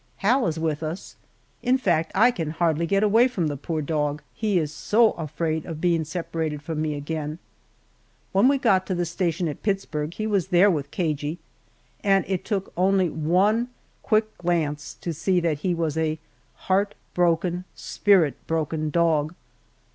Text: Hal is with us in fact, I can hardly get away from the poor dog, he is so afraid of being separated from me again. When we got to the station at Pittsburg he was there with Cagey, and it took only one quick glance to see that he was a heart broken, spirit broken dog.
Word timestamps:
Hal 0.25 0.47
is 0.47 0.57
with 0.57 0.81
us 0.81 1.15
in 1.61 1.77
fact, 1.77 2.11
I 2.15 2.31
can 2.31 2.49
hardly 2.49 2.87
get 2.87 3.03
away 3.03 3.27
from 3.27 3.45
the 3.49 3.55
poor 3.55 3.83
dog, 3.83 4.23
he 4.33 4.57
is 4.57 4.73
so 4.73 5.11
afraid 5.11 5.63
of 5.67 5.79
being 5.79 6.05
separated 6.05 6.63
from 6.63 6.81
me 6.81 6.95
again. 6.95 7.37
When 8.31 8.47
we 8.47 8.57
got 8.57 8.87
to 8.87 8.95
the 8.95 9.05
station 9.05 9.47
at 9.47 9.61
Pittsburg 9.61 10.15
he 10.15 10.25
was 10.25 10.47
there 10.47 10.71
with 10.71 10.89
Cagey, 10.89 11.37
and 12.03 12.25
it 12.27 12.43
took 12.43 12.73
only 12.75 13.11
one 13.11 13.67
quick 14.01 14.35
glance 14.39 14.95
to 15.01 15.13
see 15.13 15.39
that 15.39 15.59
he 15.59 15.75
was 15.75 15.95
a 15.95 16.17
heart 16.65 16.95
broken, 17.13 17.65
spirit 17.75 18.33
broken 18.47 18.89
dog. 18.89 19.35